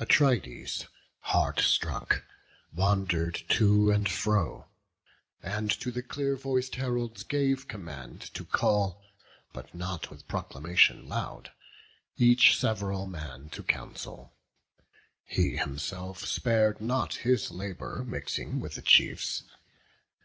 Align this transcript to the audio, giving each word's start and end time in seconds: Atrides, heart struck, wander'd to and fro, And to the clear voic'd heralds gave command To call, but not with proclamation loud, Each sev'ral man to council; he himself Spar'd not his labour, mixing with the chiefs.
Atrides, 0.00 0.88
heart 1.20 1.60
struck, 1.60 2.24
wander'd 2.74 3.44
to 3.50 3.92
and 3.92 4.08
fro, 4.08 4.66
And 5.44 5.70
to 5.78 5.92
the 5.92 6.02
clear 6.02 6.34
voic'd 6.36 6.74
heralds 6.74 7.22
gave 7.22 7.68
command 7.68 8.22
To 8.34 8.44
call, 8.44 9.00
but 9.52 9.72
not 9.72 10.10
with 10.10 10.26
proclamation 10.26 11.08
loud, 11.08 11.52
Each 12.16 12.58
sev'ral 12.58 13.06
man 13.06 13.48
to 13.50 13.62
council; 13.62 14.34
he 15.24 15.56
himself 15.56 16.18
Spar'd 16.24 16.80
not 16.80 17.18
his 17.22 17.52
labour, 17.52 18.04
mixing 18.04 18.58
with 18.58 18.74
the 18.74 18.82
chiefs. 18.82 19.44